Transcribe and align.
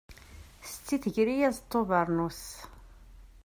Setti 0.71 0.97
tger-iyi 1.03 1.45
aẓeṭṭa 1.49 1.77
n 1.77 1.81
ubernus. 1.81 2.43